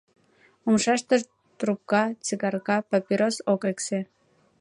[0.67, 1.27] Умшаштышт
[1.59, 3.99] трубка, цигарка, папирос ок эксе.